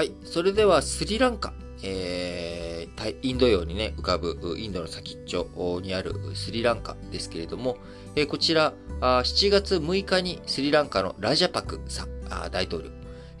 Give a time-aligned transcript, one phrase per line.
[0.00, 0.14] はい。
[0.24, 1.52] それではスリランカ。
[1.82, 7.76] えー、インド洋にね、浮かぶインドの先っちょにあるスリランカですけれども、
[8.16, 12.08] えー、こちらあ、7月6日にスリランカのラジャパクさん、
[12.50, 12.88] 大統領、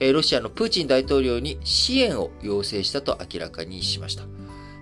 [0.00, 4.24] えー、ロシアのプーチン大統領に支援を要請したと明らかにしました。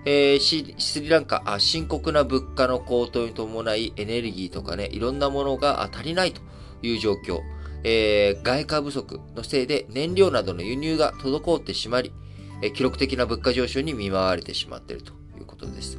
[0.03, 6.41] えー、スリランカあ、深刻な物価の高騰に伴いエネルギーとかね、いろんなものが足りないと
[6.81, 7.39] いう状況。
[7.83, 12.13] えー、外貨不足のせいで燃料などの輸入が滞ってしまり、
[12.61, 15.97] えー、記録的な物価上昇に見舞われてしまっているということです。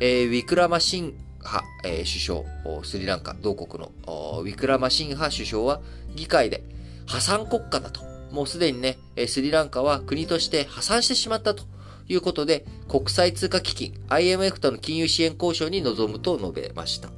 [0.00, 3.92] えー、ウィクラマシンハ、え、首相、スリランカ同国の
[4.42, 5.80] ウィクラマシンハ首相は
[6.14, 6.62] 議会で
[7.06, 8.00] 破産国家だと。
[8.32, 11.64] もうすでにね、スリランカは国として破産してしまったと
[12.08, 17.08] いうことで、国際通貨基金 IMF との金融支援交渉に臨むと述べました。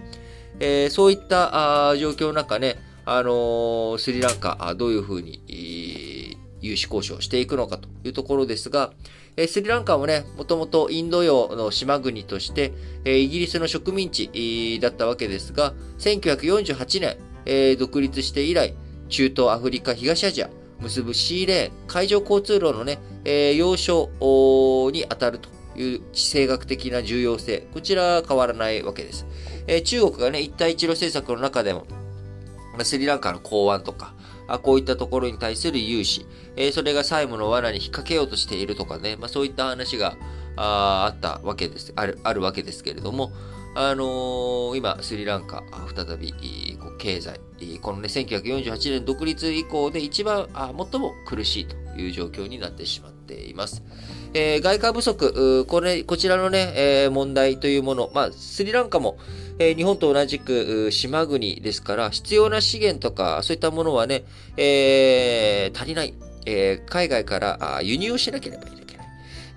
[0.60, 8.92] えー、そういった状況の中ね、あの、スリランカ、どういうふうに、融資交渉をしていくのかというところですが、
[9.36, 12.72] えスリランカもね、もともとインド洋の島国として、
[13.04, 17.16] えイギリスの植民地だったわけですが、1948年、
[17.46, 18.74] え独立して以来、
[19.08, 24.10] 中東、アフリカ、東アジア、結ぶシーレーン、海上交通路のね、え要衝
[24.92, 29.26] に当たるという地政学的な重要性、こちらは変わらないわけです。
[29.66, 31.86] え中国がね、一帯一路政策の中でも、
[32.84, 34.14] スリランカの港湾とか、
[34.48, 40.16] あこういったところに対する融資、えー、それが債務の罠に引っ掛けようとしているとかね、まあ、そういった話が
[40.56, 43.30] ああったわけです、ある、あるわけですけれども、
[43.74, 45.62] あのー、今、スリランカ、
[45.94, 46.32] 再び、
[46.80, 47.40] こう経済、
[47.80, 53.84] このね、1948年独立以降で一番、あ最も苦しいという状況になってしまっています。
[54.34, 59.18] えー、外貨不足、これ、こちらのね、えー、問題というもの、まあ、スリランカも、
[59.60, 64.24] えー、日本と同じく島国ですから、必要な資源とか、そういったものはね、
[64.56, 66.14] えー、足りない。
[66.46, 69.06] えー、海外から輸入をしなければいけない。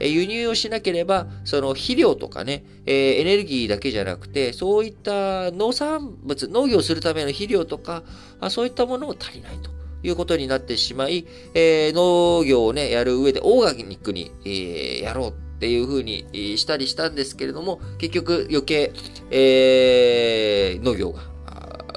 [0.02, 8.04] え輸入をしなければ、その肥料とかね、え、エネルギーだけじゃなくて、そういった農産物、農業するための肥料とか、
[8.42, 9.72] あそういったものも足りないと。
[10.06, 16.26] いうことになってしまい、えー、農業をね、やる上でオーガニックに、えー、やろうっていう風に
[16.58, 18.92] したりしたんですけれども、結局余計、
[19.32, 21.22] えー、農業が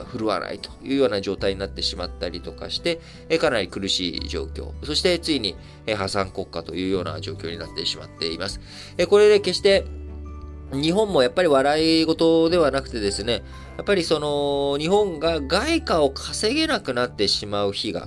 [0.04, 3.00] 振るわないというような状態になってしまったりとかして、
[3.40, 4.70] かなり苦しい状況。
[4.84, 5.56] そしてついに
[5.96, 8.60] 破産国家というような状況になってしまっています。
[9.08, 9.84] これで決して
[10.72, 13.42] 日本もやっぱり笑い事ではなくてですね、
[13.78, 18.06] やっぱりその日本が外貨を稼げなくなってしまう日が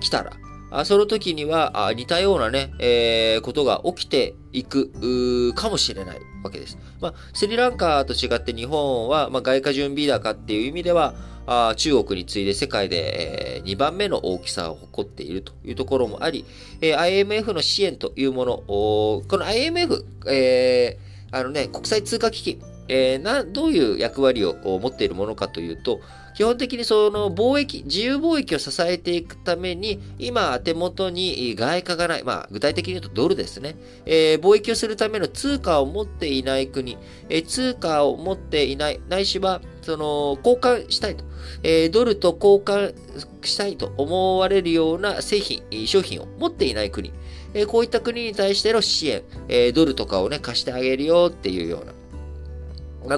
[0.00, 0.32] 来たら、
[0.72, 6.78] あその時にはあ似たようなね、えー、ことが起きていくかもしれないわけです。
[7.00, 11.14] まあ、スリランカと違って日本は、まあ、外貨準備高っていう意味では、
[11.46, 16.44] あ中国に次いで世界で、えー、2番目の大きさを誇っているというところもあり、
[16.80, 26.02] えー、IMF の支援というもの、この IMF、えー、あのね、国際通貨基金、えー、などういう役割を持っているものかというと、
[26.34, 33.76] 基本的にその貿易、自由貿易を支えていくために、今手元に外貨がない、まあ具体的に言うとドルですね。
[34.04, 36.98] えー、貿易をするための通貨を持っていない国、
[37.30, 41.24] えー、通貨を持っていない、ないしは、その、交換したいと、
[41.62, 42.94] えー、ドルと交換
[43.42, 47.10] したいと思われるような製品、商品を持っていない国、
[47.54, 51.92] えこういった国に対しての支援、えドルとかをね、貸してあげるよっていうような、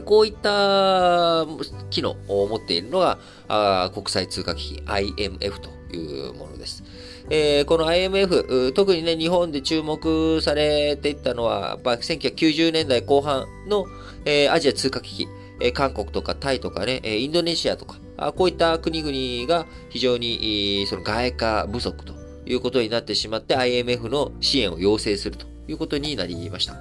[0.04, 1.46] こういった
[1.90, 3.18] 機能を持っているのが、
[3.48, 6.82] あ国際通貨基金 IMF というものです。
[7.30, 13.86] えー、この IMF、特にね、日本で注目されていったのは、まあ、1990年代後半の、
[14.26, 15.28] えー、アジア通貨危機、
[15.60, 22.12] えー、韓国とかタイとかね、インドネシアとか、あこういった国々が非常に、その外貨不足と
[22.46, 26.76] いうことになってしまって IMF の支援を要請するということになりました。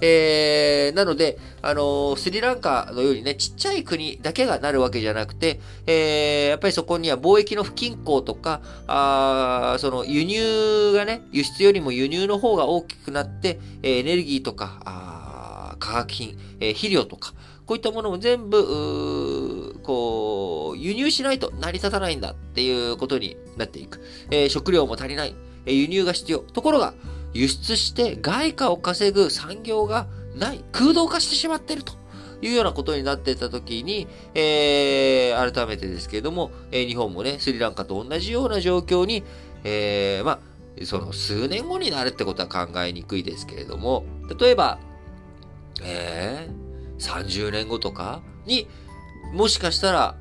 [0.00, 17.32] えー、なので、あの、スリランカのようにね、ちっちゃい国だけがなるわけじゃなくて、えー、やっぱりそこには貿易の不均衡とか、あその輸入がね、輸出よりも輸入の方が大きくなって、えエネルギーとか、あ化学品、え、肥料とか、
[17.66, 24.00] こういったものも全部、こう、輸入しないと成り立たないんだっていうことになっていく。
[24.30, 25.34] えー、食料も足りない。
[25.66, 26.38] えー、輸入が必要。
[26.38, 26.94] ところが、
[27.32, 31.94] 輸出して外貨を稼ぐ産業がない、空洞化してしまっていると
[32.42, 39.24] いうようなことになっていたときに、えー、改めてですけれども、えー、日本もね、スリランカと同じような状況に、
[39.64, 44.04] えー、まあ、その数年後になるってことは考えにくいですけれども、
[44.38, 44.78] 例えば、
[45.82, 48.68] えー、30年後とかに、
[49.32, 50.16] もしかしたら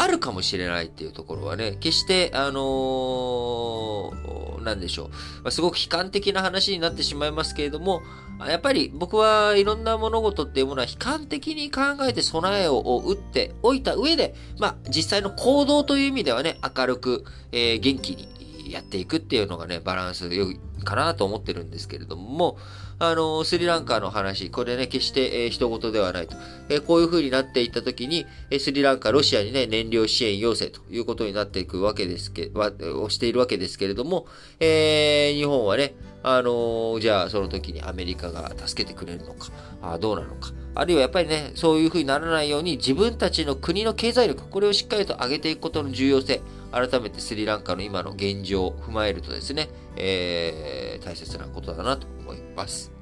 [0.00, 5.08] あるかもしれないっていうところはね、決して、あのー、なんでしょう。
[5.08, 5.14] ま
[5.48, 8.02] あ、すごく悲観的な話になってしまいますけれども、
[8.46, 22.58] やっぱり僕はいろんな物事っていうものは悲観的に考えて備えを打っておいた上で、まあ実際の行動という意味ではね、明るく、えー、元気にやっていくっていうのがね、バランス良いかなと思ってるんですけれども、
[23.00, 26.36] あの、スリランカの話、これね、決して、えー、人事ではないと。
[26.68, 34.26] えー、こういう風になっていったときに、えー、スリランカ、ロシアにね、燃料支援要請ということになっていくわけですけ、は、をしているわけですけれども、
[34.58, 39.48] えー、日本はね、あの、じゃあその時にアメリカが助けてくれるのか、
[39.82, 40.52] あどうなのか。
[40.74, 52.97] あるいはやっぱりね、そういうふうにならないように自分たちの国の経済力、これをしっかりと上げていくことの重要性、改めてスリランカの今の現状を踏まえるとですね、えー、大切なことだなと思います。